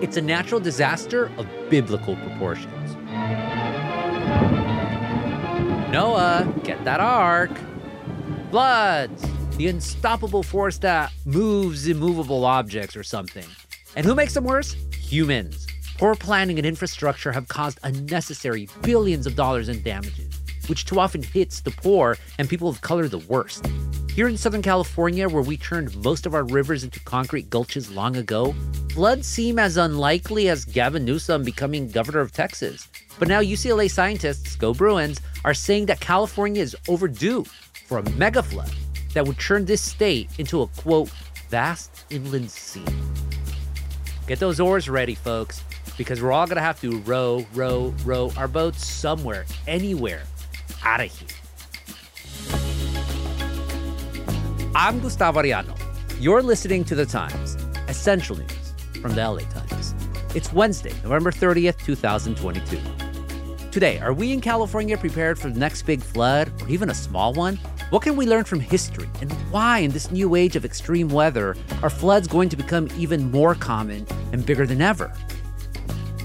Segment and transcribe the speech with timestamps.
[0.00, 2.94] it's a natural disaster of biblical proportions.
[5.90, 7.50] Noah, get that ark.
[8.50, 9.26] Floods,
[9.56, 13.44] the unstoppable force that moves immovable objects or something.
[13.96, 14.76] And who makes them worse?
[14.92, 15.66] Humans.
[15.98, 21.22] Poor planning and infrastructure have caused unnecessary billions of dollars in damages, which too often
[21.22, 23.66] hits the poor and people of color the worst.
[24.18, 28.16] Here in Southern California, where we turned most of our rivers into concrete gulches long
[28.16, 28.52] ago,
[28.90, 32.88] floods seem as unlikely as Gavin Newsom becoming governor of Texas.
[33.20, 37.44] But now UCLA scientists, go Bruins, are saying that California is overdue
[37.86, 38.72] for a mega flood
[39.14, 41.10] that would turn this state into a quote,
[41.48, 42.82] vast inland sea.
[44.26, 45.62] Get those oars ready, folks
[45.96, 50.24] because we're all to have to row, row, row our boats somewhere, anywhere
[50.82, 51.37] out of here.
[54.80, 55.76] I'm Gustavo Arellano.
[56.20, 57.56] You're listening to The Times,
[57.88, 59.92] essential news from the LA Times.
[60.36, 62.78] It's Wednesday, November 30th, 2022.
[63.72, 67.32] Today, are we in California prepared for the next big flood or even a small
[67.32, 67.56] one?
[67.90, 71.56] What can we learn from history and why, in this new age of extreme weather,
[71.82, 75.12] are floods going to become even more common and bigger than ever?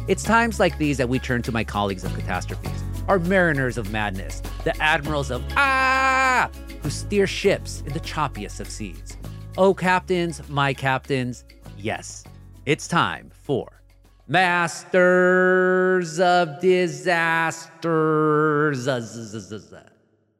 [0.07, 3.91] It's times like these that we turn to my colleagues of catastrophes, our mariners of
[3.91, 6.51] madness, the admirals of ah,
[6.83, 9.17] who steer ships in the choppiest of seas.
[9.57, 11.45] Oh, captains, my captains,
[11.77, 12.25] yes,
[12.65, 13.81] it's time for
[14.27, 17.73] Masters of Disasters.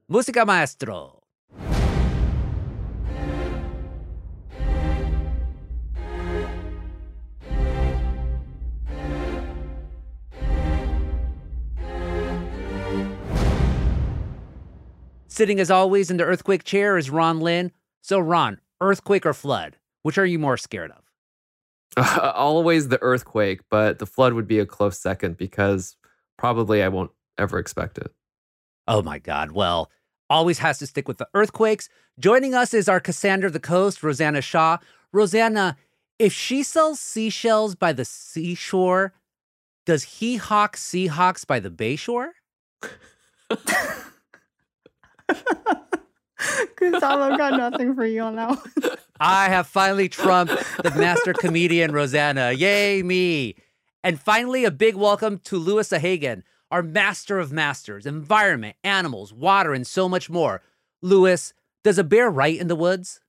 [0.10, 1.23] Música maestro.
[15.34, 17.72] Sitting as always in the earthquake chair is Ron Lin.
[18.02, 19.78] So, Ron, earthquake or flood?
[20.04, 21.02] Which are you more scared of?
[21.98, 25.98] Uh, always the earthquake, but the flood would be a close second because
[26.38, 27.10] probably I won't
[27.40, 28.12] ever expect it.
[28.88, 29.54] Oh my God.
[29.54, 29.90] Well,
[30.30, 31.90] always has to stick with the earthquakes.
[32.20, 34.78] Joining us is our Cassandra of the Coast, Rosanna Xia.
[35.12, 35.78] Rosanna,
[36.20, 39.16] if she sells seashells by the seashore,
[39.88, 42.34] does he hawk seahawks by the bayshore?
[46.76, 48.98] Gustavo got nothing for you on that one.
[49.20, 50.54] I have finally trumped
[50.84, 52.52] the master comedian Rosanna.
[52.52, 53.56] Yay, me.
[54.04, 59.74] And finally, a big welcome to Louis Sahagun, our master of masters, environment, animals, water,
[59.74, 60.62] and so much more.
[61.02, 61.54] Louis,
[61.84, 63.22] does a bear write in the woods?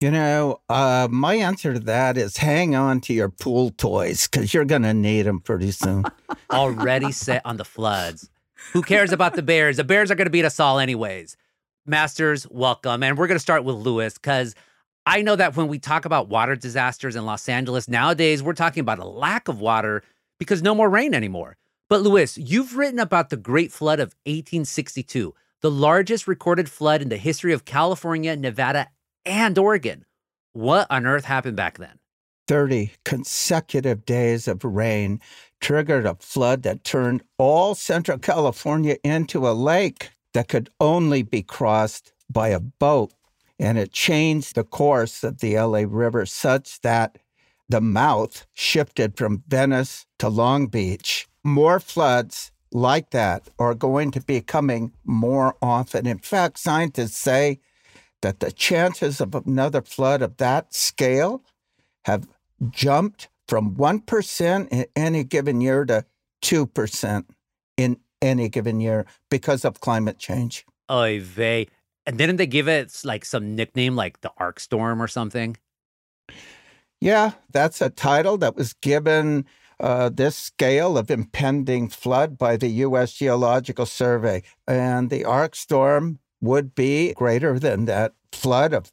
[0.00, 4.52] You know, uh, my answer to that is hang on to your pool toys because
[4.52, 6.04] you're going to need them pretty soon.
[6.52, 8.28] Already set on the floods.
[8.72, 9.76] Who cares about the Bears?
[9.76, 11.36] The Bears are going to beat us all, anyways.
[11.86, 13.02] Masters, welcome.
[13.02, 14.54] And we're going to start with Louis because
[15.06, 18.80] I know that when we talk about water disasters in Los Angeles nowadays, we're talking
[18.80, 20.02] about a lack of water
[20.38, 21.56] because no more rain anymore.
[21.88, 27.08] But Louis, you've written about the Great Flood of 1862, the largest recorded flood in
[27.08, 28.88] the history of California, Nevada,
[29.24, 30.04] and Oregon.
[30.52, 32.00] What on earth happened back then?
[32.48, 35.20] 30 consecutive days of rain
[35.60, 41.42] triggered a flood that turned all Central California into a lake that could only be
[41.42, 43.12] crossed by a boat.
[43.58, 47.18] And it changed the course of the LA River such that
[47.68, 51.26] the mouth shifted from Venice to Long Beach.
[51.42, 56.06] More floods like that are going to be coming more often.
[56.06, 57.60] In fact, scientists say
[58.22, 61.42] that the chances of another flood of that scale
[62.04, 62.28] have
[62.70, 66.04] jumped from 1% in any given year to
[66.42, 67.24] 2%
[67.76, 70.64] in any given year because of climate change.
[70.90, 71.68] Oy vey.
[72.06, 75.56] And didn't they give it like some nickname like the ARkStorm or something?
[77.00, 79.44] Yeah, that's a title that was given
[79.80, 83.12] uh, this scale of impending flood by the U.S.
[83.12, 84.42] Geological Survey.
[84.66, 88.90] And the ARkStorm would be greater than that flood of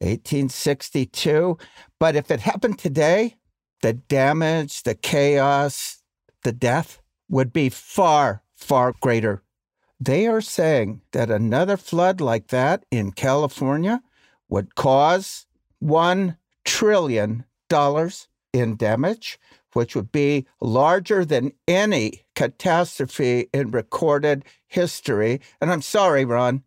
[0.00, 1.56] 1862.
[1.98, 3.36] But if it happened today,
[3.82, 6.02] the damage, the chaos,
[6.42, 9.42] the death would be far, far greater.
[9.98, 14.02] They are saying that another flood like that in California
[14.48, 15.46] would cause
[15.82, 17.44] $1 trillion
[18.52, 19.38] in damage,
[19.72, 25.40] which would be larger than any catastrophe in recorded history.
[25.60, 26.62] And I'm sorry, Ron,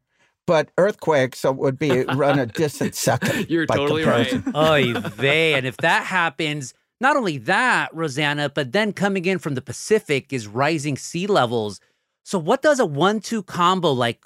[0.46, 3.50] but earthquakes would be run a distant second.
[3.50, 4.44] You're totally comparison.
[4.48, 4.56] right.
[4.56, 5.54] Oy vey.
[5.54, 10.34] And if that happens, not only that, Rosanna, but then coming in from the Pacific
[10.34, 11.80] is rising sea levels.
[12.24, 14.25] So, what does a one two combo like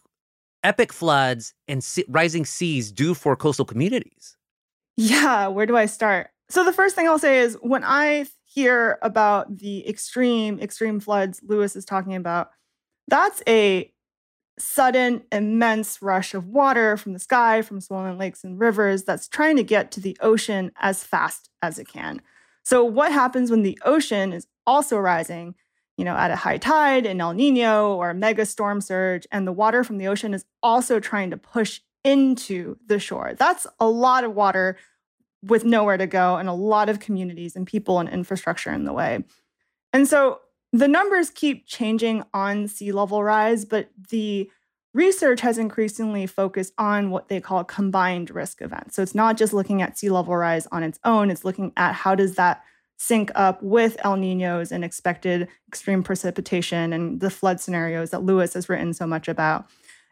[0.64, 4.38] epic floods and rising seas do for coastal communities?
[4.98, 6.30] Yeah, where do I start?
[6.50, 11.42] So, the first thing I'll say is when I hear about the extreme, extreme floods
[11.44, 12.50] Louis is talking about,
[13.08, 13.92] that's a
[14.60, 19.56] sudden, immense rush of water from the sky, from swollen lakes and rivers that's trying
[19.58, 22.22] to get to the ocean as fast as it can.
[22.64, 25.56] So, what happens when the ocean is also rising,
[25.98, 29.46] you know, at a high tide, an El Nino, or a mega storm surge, and
[29.46, 33.34] the water from the ocean is also trying to push into the shore?
[33.38, 34.78] That's a lot of water
[35.44, 38.94] with nowhere to go and a lot of communities and people and infrastructure in the
[38.94, 39.24] way.
[39.92, 40.40] And so
[40.72, 44.50] the numbers keep changing on sea level rise, but the
[44.94, 48.96] research has increasingly focused on what they call combined risk events.
[48.96, 51.94] So it's not just looking at sea level rise on its own, it's looking at
[51.94, 52.64] how does that
[52.98, 58.54] sync up with El Ninos and expected extreme precipitation and the flood scenarios that Louis
[58.54, 59.66] has written so much about.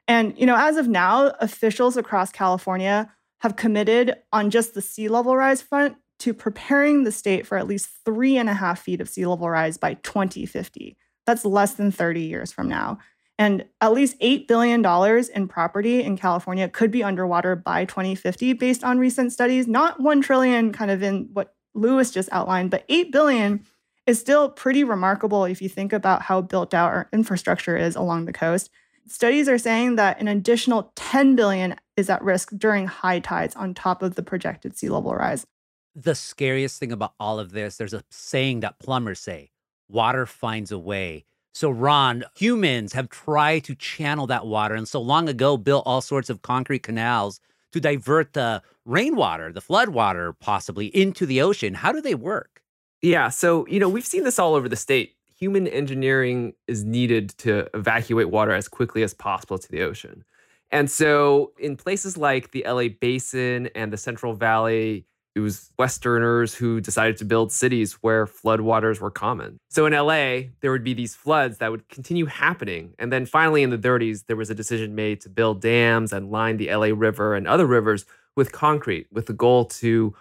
[0.08, 3.12] And you know, as of now, officials across California
[3.42, 7.68] have committed on just the sea level rise front to preparing the state for at
[7.68, 10.98] least three and a half feet of sea level rise by 2050.
[11.26, 13.00] That's less than 30 years from now.
[13.42, 14.86] And at least $8 billion
[15.34, 20.22] in property in California could be underwater by 2050 based on recent studies, not 1
[20.22, 23.66] trillion kind of in what Louis just outlined, but 8 billion
[24.06, 28.26] is still pretty remarkable if you think about how built out our infrastructure is along
[28.26, 28.70] the coast.
[29.08, 33.74] Studies are saying that an additional 10 billion is at risk during high tides on
[33.74, 35.48] top of the projected sea level rise
[35.96, 39.52] the scariest thing about all of this, there's a saying that plumbers say
[39.90, 41.26] water finds a way.
[41.54, 46.02] So, Ron, humans have tried to channel that water and so long ago built all
[46.02, 47.40] sorts of concrete canals
[47.74, 51.74] to divert the rainwater, the flood water, possibly into the ocean.
[51.74, 52.62] How do they work?
[53.02, 53.30] Yeah.
[53.30, 55.16] So, you know, we've seen this all over the state.
[55.40, 60.24] Human engineering is needed to evacuate water as quickly as possible to the ocean.
[60.70, 66.54] And so, in places like the LA Basin and the Central Valley, it was Westerners
[66.54, 69.58] who decided to build cities where floodwaters were common.
[69.70, 72.94] So in LA, there would be these floods that would continue happening.
[73.00, 76.32] And then finally in the 30s, there was a decision made to build dams and
[76.32, 78.06] line the LA River and other rivers
[78.36, 80.14] with concrete with the goal to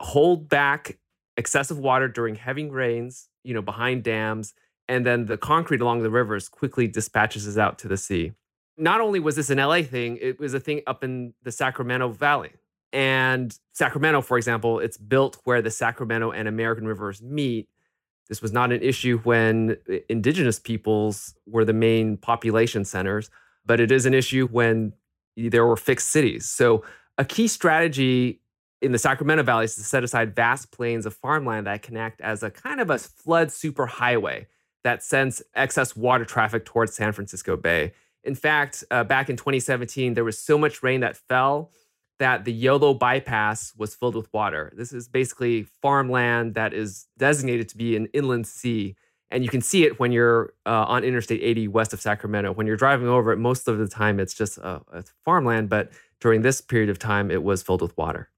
[0.00, 0.98] hold back
[1.36, 4.54] excessive water during heavy rains, you know, behind dams.
[4.88, 8.32] And then the concrete along the rivers quickly dispatches it out to the sea.
[8.76, 12.08] Not only was this an LA thing, it was a thing up in the Sacramento
[12.10, 12.52] Valley
[12.92, 17.68] and Sacramento, for example, it's built where the Sacramento and American rivers meet.
[18.28, 19.76] This was not an issue when
[20.08, 23.30] indigenous peoples were the main population centers,
[23.64, 24.92] but it is an issue when
[25.36, 26.48] there were fixed cities.
[26.48, 26.84] So,
[27.18, 28.40] a key strategy
[28.80, 32.20] in the Sacramento Valley is to set aside vast plains of farmland that can act
[32.20, 34.46] as a kind of a flood superhighway
[34.82, 37.92] that sends excess water traffic towards San Francisco Bay.
[38.24, 41.70] In fact, uh, back in 2017, there was so much rain that fell
[42.22, 44.72] that the Yolo bypass was filled with water.
[44.76, 48.94] This is basically farmland that is designated to be an inland sea.
[49.32, 52.52] And you can see it when you're uh, on Interstate 80 west of Sacramento.
[52.52, 55.90] When you're driving over it, most of the time it's just a, a farmland, but
[56.20, 58.30] during this period of time, it was filled with water.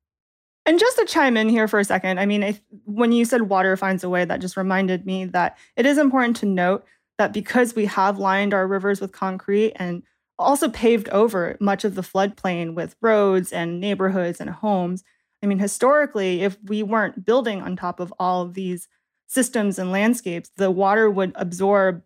[0.65, 3.43] And just to chime in here for a second, I mean, if, when you said
[3.43, 6.87] water finds a way, that just reminded me that it is important to note
[7.19, 10.03] that because we have lined our rivers with concrete and
[10.39, 15.05] also paved over much of the floodplain with roads and neighborhoods and homes.
[15.43, 18.89] I mean, historically, if we weren't building on top of all of these
[19.27, 22.03] systems and landscapes, the water would absorb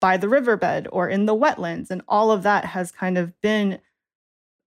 [0.00, 1.90] by the riverbed or in the wetlands.
[1.90, 3.80] And all of that has kind of been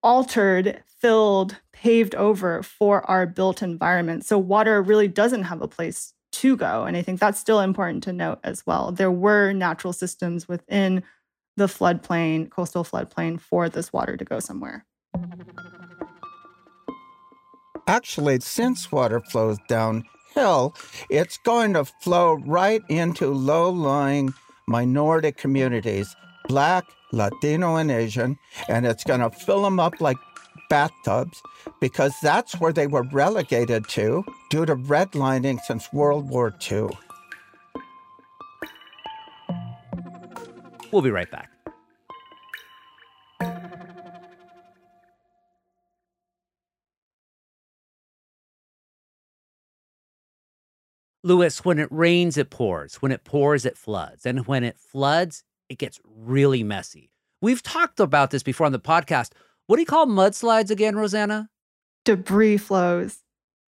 [0.04, 4.26] altered, filled, paved over for our built environment.
[4.26, 6.86] So water really doesn't have a place to go.
[6.86, 8.92] And I think that's still important to note as well.
[8.92, 11.04] There were natural systems within
[11.58, 14.86] the floodplain, coastal floodplain, for this water to go somewhere.
[17.88, 20.76] Actually, since water flows downhill,
[21.10, 24.34] it's going to flow right into low lying
[24.68, 26.16] minority communities,
[26.48, 28.38] Black, Latino, and Asian,
[28.70, 30.18] and it's going to fill them up like
[30.70, 31.42] bathtubs
[31.82, 36.88] because that's where they were relegated to due to redlining since World War II.
[40.92, 41.50] We'll be right back.
[51.24, 52.96] Louis, when it rains, it pours.
[52.96, 54.26] When it pours, it floods.
[54.26, 57.12] And when it floods, it gets really messy.
[57.42, 59.32] We've talked about this before on the podcast.
[59.68, 61.50] What do you call mudslides again, Rosanna?
[62.06, 63.20] Debris flows.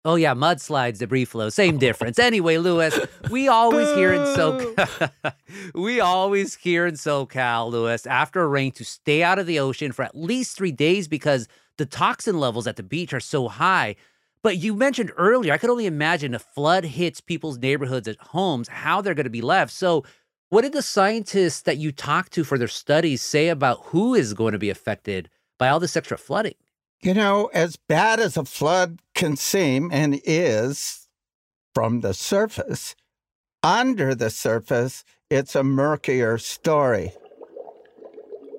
[0.05, 2.19] Oh yeah, mudslides, debris flow, same difference.
[2.19, 2.99] Anyway, Louis,
[3.31, 5.13] we always hear in SoCal,
[5.75, 9.93] we always hear in SoCal, Louis, after a rain to stay out of the ocean
[9.93, 11.47] for at least three days because
[11.79, 13.95] the toxin levels at the beach are so high.
[14.43, 18.67] But you mentioned earlier, I could only imagine if flood hits people's neighborhoods at homes,
[18.67, 19.73] how they're going to be left.
[19.73, 20.05] So,
[20.49, 24.35] what did the scientists that you talked to for their studies say about who is
[24.35, 26.55] going to be affected by all this extra flooding?
[27.01, 31.07] You know, as bad as a flood can seem and is
[31.77, 32.97] from the surface,
[33.63, 37.13] under the surface, it's a murkier story.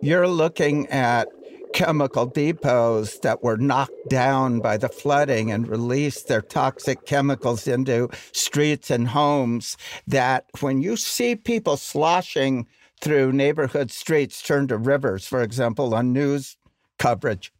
[0.01, 1.27] You're looking at
[1.73, 8.09] chemical depots that were knocked down by the flooding and released their toxic chemicals into
[8.31, 9.75] streets and homes.
[10.07, 12.67] That when you see people sloshing
[13.01, 16.55] through neighborhood streets turned to rivers, for example, on news
[16.99, 17.51] coverage,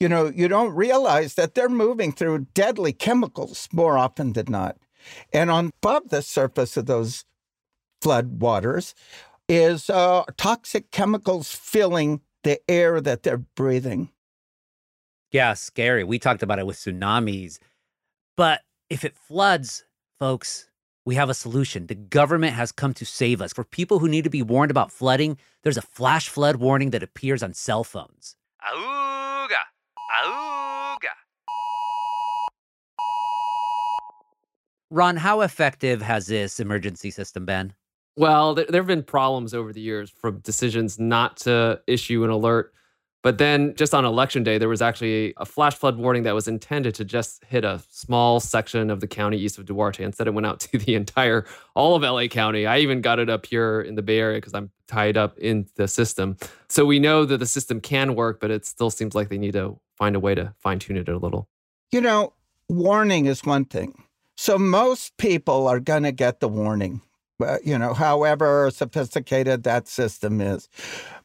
[0.00, 4.76] you know, you don't realize that they're moving through deadly chemicals more often than not.
[5.32, 7.24] And on above the surface of those
[8.00, 8.94] flood waters
[9.48, 14.10] is uh, toxic chemicals filling the air that they're breathing.
[15.32, 16.04] Yeah, scary.
[16.04, 17.58] We talked about it with tsunamis.
[18.36, 19.84] But if it floods,
[20.18, 20.70] folks,
[21.04, 21.86] we have a solution.
[21.86, 23.52] The government has come to save us.
[23.52, 27.02] For people who need to be warned about flooding, there's a flash flood warning that
[27.02, 28.36] appears on cell phones.
[28.62, 29.27] Agua!
[30.10, 31.10] Agua!
[34.90, 37.74] Ron, how effective has this emergency system been?
[38.16, 42.30] Well, there, there have been problems over the years from decisions not to issue an
[42.30, 42.72] alert.
[43.22, 46.46] But then just on election day, there was actually a flash flood warning that was
[46.46, 50.04] intended to just hit a small section of the county east of Duarte.
[50.04, 51.44] Instead, it went out to the entire,
[51.74, 52.66] all of LA County.
[52.66, 55.66] I even got it up here in the Bay Area because I'm tied up in
[55.74, 56.36] the system.
[56.68, 59.52] So we know that the system can work, but it still seems like they need
[59.52, 61.48] to find a way to fine tune it a little.
[61.90, 62.34] You know,
[62.68, 64.04] warning is one thing.
[64.36, 67.02] So most people are going to get the warning
[67.64, 70.68] you know, however sophisticated that system is.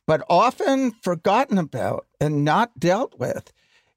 [0.05, 3.53] But often forgotten about and not dealt with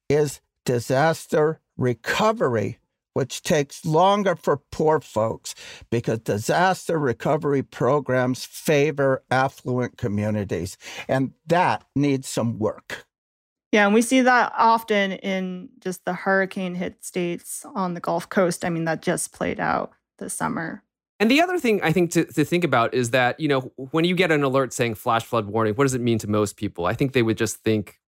[0.09, 2.79] is disaster recovery,
[3.15, 5.55] which takes longer for poor folks
[5.91, 10.77] because disaster recovery programs favor affluent communities.
[11.09, 13.07] And that needs some work.
[13.73, 18.29] Yeah, and we see that often in just the hurricane hit states on the Gulf
[18.29, 18.65] Coast.
[18.65, 20.83] I mean, that just played out this summer.
[21.19, 24.05] And the other thing I think to, to think about is that, you know, when
[24.05, 26.85] you get an alert saying flash flood warning, what does it mean to most people?
[26.85, 28.01] I think they would just think,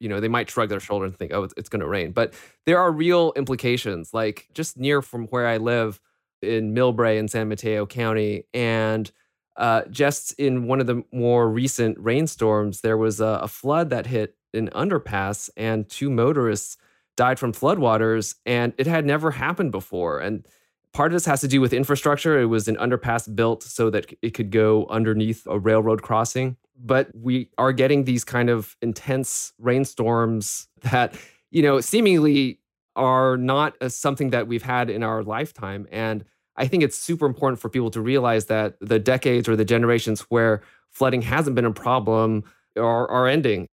[0.00, 2.12] you know, they might shrug their shoulders and think, oh, it's, it's going to rain.
[2.12, 2.32] But
[2.64, 6.00] there are real implications, like just near from where I live
[6.40, 8.44] in Millbrae in San Mateo County.
[8.54, 9.10] And
[9.56, 14.06] uh, just in one of the more recent rainstorms, there was a, a flood that
[14.06, 16.78] hit an underpass, and two motorists
[17.18, 18.34] died from floodwaters.
[18.46, 20.20] And it had never happened before.
[20.20, 20.46] And
[20.92, 22.40] Part of this has to do with infrastructure.
[22.40, 26.56] It was an underpass built so that it could go underneath a railroad crossing.
[26.78, 31.14] But we are getting these kind of intense rainstorms that,
[31.50, 32.60] you know, seemingly
[32.96, 35.86] are not something that we've had in our lifetime.
[35.90, 36.24] And
[36.56, 40.22] I think it's super important for people to realize that the decades or the generations
[40.22, 42.44] where flooding hasn't been a problem
[42.78, 43.68] are, are ending.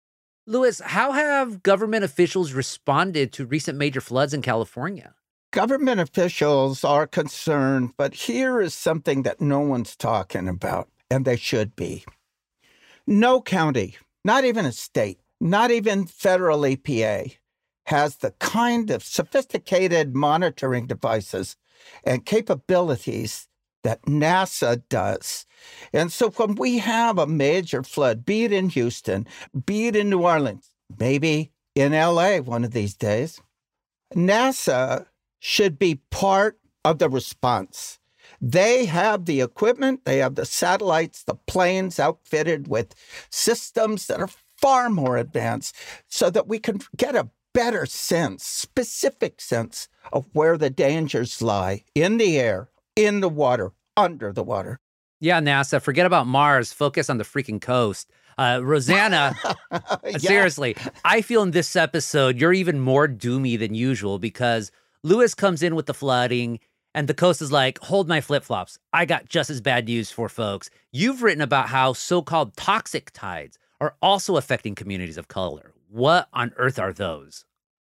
[0.46, 5.14] Louis, how have government officials responded to recent major floods in California?
[5.50, 11.36] Government officials are concerned, but here is something that no one's talking about, and they
[11.36, 12.04] should be.
[13.06, 17.36] No county, not even a state, not even federal EPA,
[17.86, 21.56] has the kind of sophisticated monitoring devices
[22.04, 23.48] and capabilities
[23.84, 25.46] that NASA does.
[25.94, 29.26] And so when we have a major flood, be it in Houston,
[29.64, 33.40] be it in New Orleans, maybe in LA one of these days,
[34.14, 35.06] NASA
[35.38, 37.98] should be part of the response.
[38.40, 42.94] They have the equipment, they have the satellites, the planes outfitted with
[43.30, 45.74] systems that are far more advanced
[46.08, 51.84] so that we can get a better sense, specific sense of where the dangers lie
[51.94, 54.78] in the air, in the water, under the water.
[55.20, 58.10] Yeah, NASA, forget about Mars, focus on the freaking coast.
[58.36, 59.34] Uh, Rosanna,
[60.04, 60.18] yeah.
[60.18, 64.70] seriously, I feel in this episode you're even more doomy than usual because
[65.02, 66.60] Louis comes in with the flooding,
[66.94, 68.78] and the coast is like, hold my flip flops.
[68.92, 70.70] I got just as bad news for folks.
[70.92, 75.72] You've written about how so called toxic tides are also affecting communities of color.
[75.88, 77.44] What on earth are those?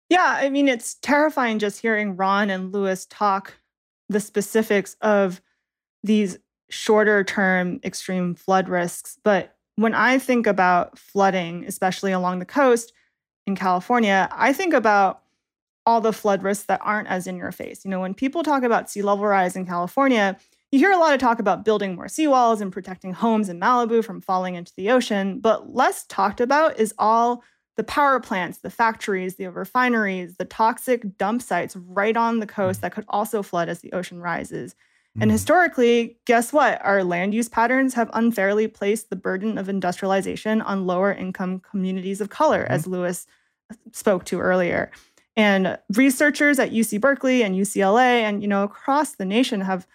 [0.10, 3.56] Yeah, I mean, it's terrifying just hearing Ron and Louis talk
[4.10, 5.42] the specifics of
[6.04, 6.38] these
[6.70, 9.18] shorter term extreme flood risks.
[9.24, 12.94] But when I think about flooding, especially along the coast
[13.46, 15.22] in California, I think about
[15.86, 17.86] all the flood risks that aren't as in your face.
[17.86, 20.38] You know, when people talk about sea level rise in California,
[20.72, 24.04] you hear a lot of talk about building more seawalls and protecting homes in Malibu
[24.04, 27.44] from falling into the ocean, but less talked about is all
[27.78, 32.80] the power plants, the factories, the refineries, the toxic dump sites right on the coast
[32.80, 32.82] mm.
[32.82, 34.76] that could also flood as the ocean rises.
[35.20, 35.34] And Mhm.
[35.34, 36.82] historically, guess what?
[36.84, 42.20] Our land use patterns have unfairly placed the burden of industrialization on lower income communities
[42.20, 42.74] of color, mm-hmm.
[42.74, 43.26] as Louis
[43.72, 44.92] uh, spoke to earlier.
[45.38, 49.86] And researchers at UC Berkeley and UCLA and you know across the nation have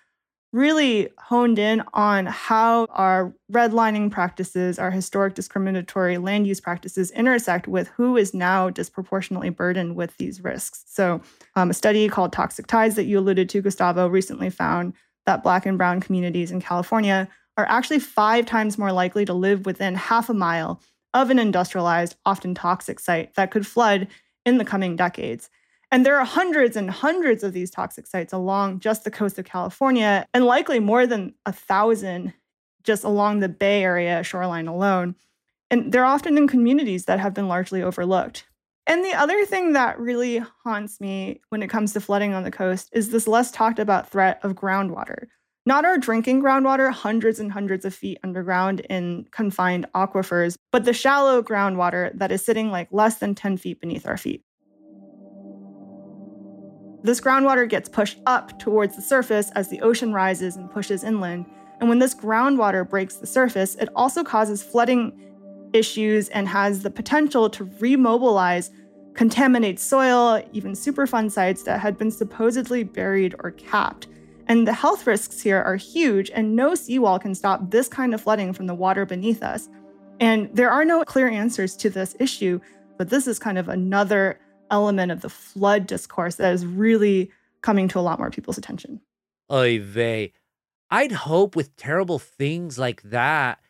[0.53, 7.69] really honed in on how our redlining practices, our historic discriminatory land use practices intersect
[7.69, 10.83] with who is now disproportionately burdened with these risks.
[10.89, 11.21] So,
[11.55, 14.95] um, a study called Toxic Tides that you alluded to, Gustavo, recently found
[15.27, 19.67] that Black and Brown communities in California are actually five times more likely to live
[19.67, 20.81] within half a mile
[21.15, 24.09] of an industrialized, often toxic site that could flood
[24.45, 25.51] in the coming decades.
[25.93, 29.45] And there are hundreds and hundreds of these toxic sites along just the coast of
[29.45, 32.33] California, and likely more than a thousand
[32.83, 35.17] just along the Bay Area shoreline alone.
[35.71, 38.45] And they're often in communities that have been largely overlooked.
[38.87, 42.51] And the other thing that really haunts me when it comes to flooding on the
[42.51, 45.27] coast is this less talked about threat of groundwater.
[45.67, 50.95] Not our drinking groundwater, hundreds and hundreds of feet underground in confined aquifers, but the
[50.95, 54.43] shallow groundwater that is sitting like less than 10 feet beneath our feet.
[57.03, 61.47] This groundwater gets pushed up towards the surface as the ocean rises and pushes inland.
[61.79, 65.19] And when this groundwater breaks the surface, it also causes flooding
[65.73, 68.71] issues and has the potential to remobilize,
[69.15, 74.07] contaminate soil, even Superfund sites that had been supposedly buried or capped.
[74.51, 78.21] And the health risks here are huge, and no seawall can stop this kind of
[78.21, 79.69] flooding from the water beneath us.
[80.19, 82.59] And there are no clear answers to this issue,
[82.99, 84.41] but this is kind of another
[84.73, 87.31] element of the flood discourse that is really
[87.63, 89.01] coming to a lot more people's attention.
[89.53, 90.33] Oy vey.
[90.91, 93.61] I'd hope with terrible things like that,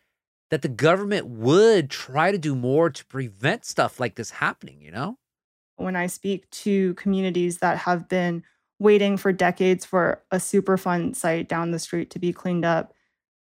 [0.49, 4.92] that the government would try to do more to prevent stuff like this happening, you
[4.92, 5.18] know?
[5.76, 8.44] When I speak to communities that have been
[8.80, 12.92] waiting for decades for a Superfund site down the street to be cleaned up,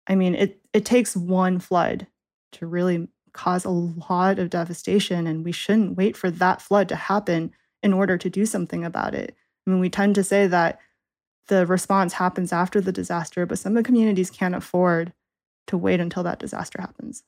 [0.07, 2.07] I mean, it, it takes one flood
[2.53, 6.95] to really cause a lot of devastation, and we shouldn't wait for that flood to
[6.95, 9.35] happen in order to do something about it.
[9.65, 10.79] I mean, we tend to say that
[11.47, 15.13] the response happens after the disaster, but some of the communities can't afford
[15.67, 17.23] to wait until that disaster happens.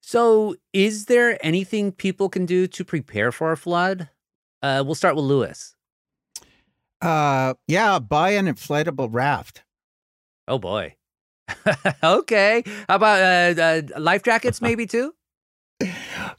[0.00, 4.10] So, is there anything people can do to prepare for a flood?
[4.62, 5.74] Uh, we'll start with Louis.
[7.04, 9.62] Uh, yeah, buy an inflatable raft.
[10.48, 10.96] Oh boy.
[12.02, 12.62] okay.
[12.88, 15.14] How about uh, uh, life jackets, maybe too?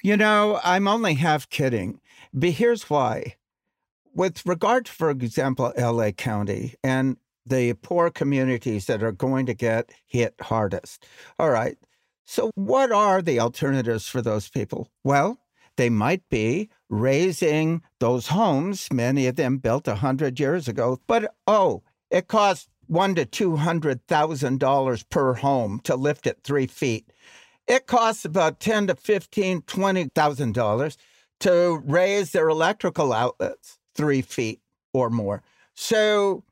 [0.03, 1.99] You know, I'm only half kidding.
[2.33, 3.35] But here's why.
[4.15, 9.53] With regard to, for example, LA County and the poor communities that are going to
[9.53, 11.05] get hit hardest.
[11.37, 11.77] All right.
[12.25, 14.89] So, what are the alternatives for those people?
[15.03, 15.37] Well,
[15.77, 20.99] they might be raising those homes, many of them built a hundred years ago.
[21.07, 26.39] But oh, it costs one to two hundred thousand dollars per home to lift it
[26.43, 27.11] three feet.
[27.67, 30.97] It costs about ten to fifteen, twenty thousand dollars
[31.39, 34.61] to raise their electrical outlets three feet
[34.93, 35.43] or more.
[35.73, 36.43] So,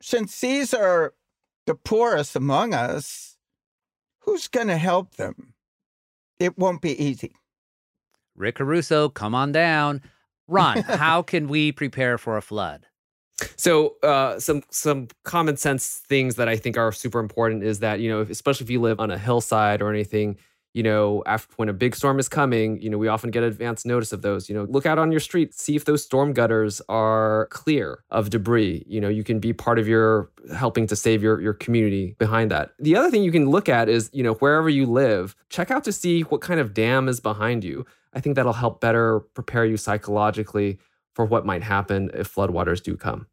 [0.00, 1.14] since these are
[1.66, 3.36] the poorest among us,
[4.20, 5.54] who's going to help them?
[6.38, 7.34] It won't be easy.
[8.36, 10.02] Rick Caruso, come on down.
[10.48, 12.86] Ron, how can we prepare for a flood?
[13.56, 18.00] So uh, some some common sense things that I think are super important is that
[18.00, 20.36] you know especially if you live on a hillside or anything
[20.74, 23.84] you know after when a big storm is coming you know we often get advance
[23.84, 26.80] notice of those you know look out on your street see if those storm gutters
[26.88, 31.22] are clear of debris you know you can be part of your helping to save
[31.22, 34.34] your your community behind that the other thing you can look at is you know
[34.34, 38.20] wherever you live check out to see what kind of dam is behind you I
[38.20, 40.78] think that'll help better prepare you psychologically
[41.14, 43.26] for what might happen if floodwaters do come.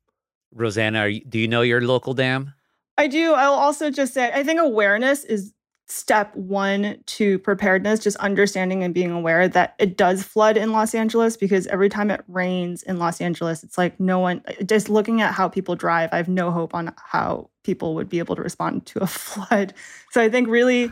[0.54, 2.54] Rosanna, you, do you know your local dam?
[2.98, 3.34] I do.
[3.34, 5.54] I'll also just say I think awareness is
[5.90, 10.94] step one to preparedness, just understanding and being aware that it does flood in Los
[10.94, 14.88] Angeles because every time it rains in Los Angeles, it's like no one, uh, just
[14.88, 18.36] looking at how people drive, I have no hope on how people would be able
[18.36, 19.74] to respond to a flood.
[20.12, 20.92] So I think really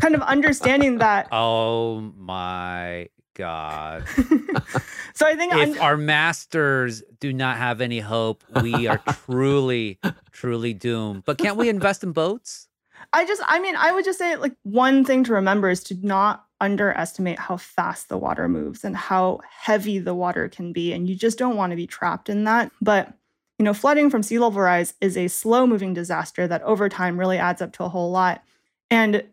[0.00, 1.28] kind of understanding that.
[1.32, 4.04] Oh my God.
[5.14, 9.98] so I think if un- our masters do not have any hope, we are truly,
[10.32, 11.24] truly doomed.
[11.24, 12.68] But can't we invest in boats?
[13.12, 15.96] I just, I mean, I would just say like one thing to remember is to
[16.02, 20.92] not underestimate how fast the water moves and how heavy the water can be.
[20.92, 22.72] And you just don't want to be trapped in that.
[22.80, 23.12] But,
[23.58, 27.18] you know, flooding from sea level rise is a slow moving disaster that over time
[27.18, 28.42] really adds up to a whole lot.
[28.90, 29.24] And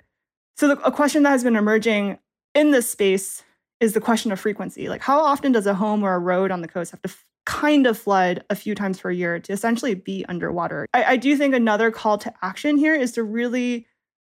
[0.57, 2.19] so the, a question that has been emerging
[2.53, 3.43] in this space
[3.81, 4.87] is the question of frequency.
[4.87, 7.25] Like, how often does a home or a road on the coast have to f-
[7.45, 10.85] kind of flood a few times per year to essentially be underwater?
[10.93, 13.87] I, I do think another call to action here is to really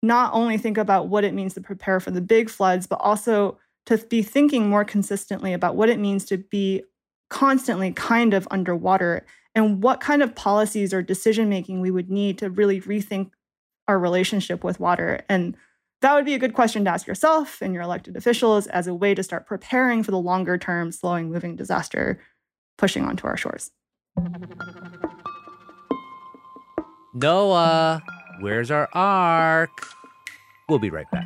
[0.03, 3.57] not only think about what it means to prepare for the big floods, but also
[3.87, 6.83] to be thinking more consistently about what it means to be
[7.29, 12.37] constantly kind of underwater and what kind of policies or decision making we would need
[12.37, 13.31] to really rethink
[13.87, 15.21] our relationship with water.
[15.29, 15.55] And
[16.01, 18.93] that would be a good question to ask yourself and your elected officials as a
[18.93, 22.19] way to start preparing for the longer term, slowing moving disaster
[22.77, 23.71] pushing onto our shores.
[27.13, 28.01] Noah,
[28.41, 29.71] where's our ark?
[30.69, 31.25] We'll be right back.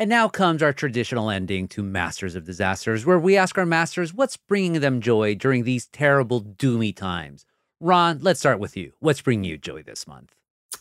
[0.00, 4.14] And now comes our traditional ending to Masters of Disasters, where we ask our masters
[4.14, 7.44] what's bringing them joy during these terrible, doomy times.
[7.80, 8.92] Ron, let's start with you.
[9.00, 10.36] What's bringing you joy this month?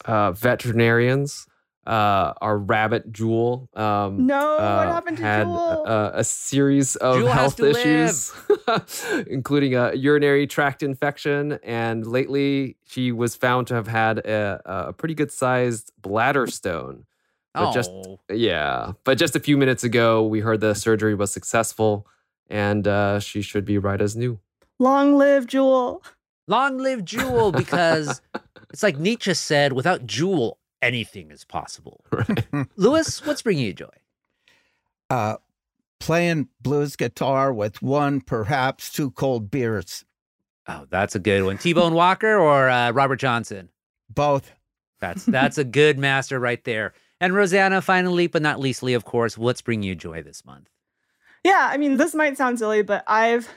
[0.06, 1.48] Uh, veterinarians.
[1.88, 3.70] Uh, our rabbit Jewel.
[3.74, 5.84] Um, No, what uh, happened to had Jewel?
[5.88, 8.34] Uh, a series of Jewel health issues,
[9.28, 14.94] including a urinary tract infection, and lately she was found to have had a, a
[14.94, 17.07] pretty good sized bladder stone.
[17.58, 21.32] But just oh, yeah, but just a few minutes ago, we heard the surgery was
[21.32, 22.08] successful,
[22.50, 24.39] and uh, she should be right as new.
[24.80, 26.04] Long live Jewel.
[26.48, 28.22] long live Jewel, because
[28.70, 32.04] it's like Nietzsche said without Jewel, anything is possible.
[32.12, 32.48] Right.
[32.78, 33.89] Louis, what's bringing you joy?
[35.10, 35.38] Uh,
[36.00, 40.04] playing blues guitar with one, perhaps two cold beers.
[40.67, 41.58] Oh, that's a good one.
[41.58, 43.70] T Bone Walker or uh, Robert Johnson?
[44.10, 44.52] Both.
[45.00, 46.93] That's that's a good master right there.
[47.20, 50.70] And Rosanna, finally, but not leastly, of course, what's bringing you joy this month?
[51.44, 53.50] Yeah, I mean, this might sound silly, but I've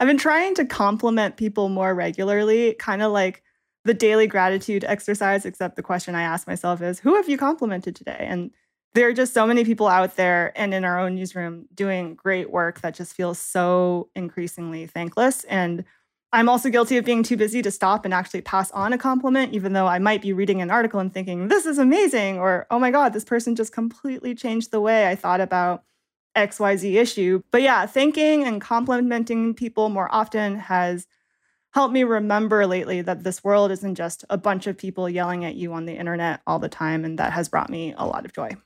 [0.00, 3.42] I've been trying to compliment people more regularly, kind of like
[3.84, 7.94] the daily gratitude exercise, except the question I ask myself is, who have you complimented
[7.94, 8.26] today?
[8.28, 8.50] And
[8.94, 12.50] there are just so many people out there and in our own newsroom doing great
[12.50, 15.44] work that just feels so increasingly thankless.
[15.44, 15.84] And
[16.34, 19.54] I'm also guilty of being too busy to stop and actually pass on a compliment,
[19.54, 22.80] even though I might be reading an article and thinking, this is amazing, or oh
[22.80, 25.84] my God, this person just completely changed the way I thought about
[26.34, 27.40] XYZ issue.
[27.52, 31.06] But yeah, thanking and complimenting people more often has
[31.72, 35.54] helped me remember lately that this world isn't just a bunch of people yelling at
[35.54, 37.04] you on the internet all the time.
[37.04, 38.56] And that has brought me a lot of joy.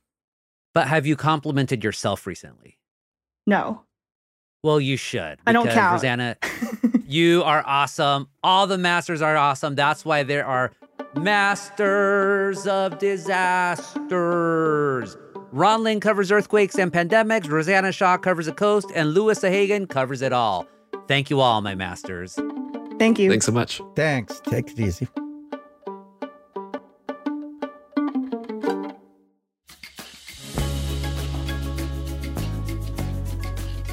[0.72, 2.78] But have you complimented yourself recently?
[3.46, 3.82] No,
[4.62, 5.38] Well, you should.
[5.46, 5.92] I don't count.
[5.92, 6.36] Rosanna,
[7.08, 8.28] you are awesome.
[8.44, 9.74] All the masters are awesome.
[9.74, 10.72] That's why there are
[11.16, 14.06] masters of disasters.
[15.50, 17.48] Ron Lin covers earthquakes and pandemics.
[17.48, 20.66] Rosanna Xia covers the coast, and Louis Sahagun covers it all.
[21.06, 22.38] Thank you all, my masters.
[22.98, 23.30] Thank you.
[23.30, 23.80] Thanks so much.
[23.96, 24.40] Thanks.
[24.40, 25.08] Take it easy.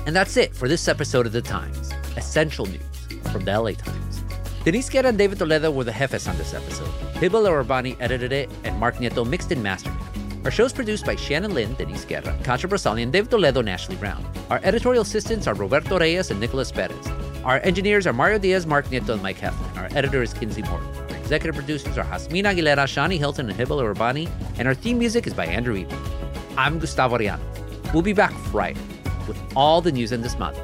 [0.06, 1.92] And that's it for this episode of The Times.
[2.16, 2.95] Essential news
[3.36, 4.24] from the LA Times.
[4.64, 6.88] Denise Guerra and David Toledo were the jefes on this episode.
[7.16, 10.46] Heba Elorbany edited it, and Mark Nieto mixed and mastered it.
[10.46, 13.98] Our show is produced by Shannon Lin, Denise Guerra, Kasia Broussalian, David Toledo, and Ashley
[13.98, 14.26] Brown.
[14.50, 17.08] Our editorial assistants are Roberto Reyes and Nicholas Perez.
[17.44, 19.78] Our engineers are Mario Diaz, Mark Nieto, and Mike Heflin.
[19.78, 20.96] Our editor is Kinsee Morlan.
[21.12, 25.28] Our executive producers are Jasmine Aguilera, Shani Hilton, and Heba Elorbany, and our theme music
[25.28, 26.56] is by Andrew Eby.
[26.58, 27.94] I'm Gustavo Arellano.
[27.94, 28.80] We'll be back Friday
[29.28, 30.58] with all the news in this month.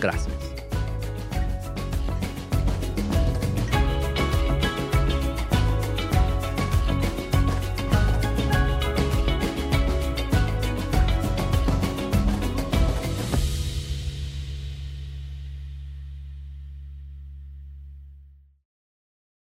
[0.00, 0.41] Gracias.